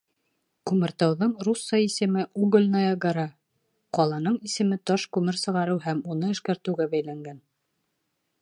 Күмертауҙың 0.69 1.35
русса 1.47 1.81
исеме 1.87 2.23
«Угольная 2.45 2.95
гора». 3.05 3.27
Ҡаланың 3.99 4.41
исеме 4.51 4.81
таш 4.91 5.07
күмер 5.19 5.41
сығарыу 5.45 5.81
һәм 5.89 6.05
уны 6.15 6.35
эшкәртеүгә 6.39 6.93
бәйләнгән. 6.97 7.39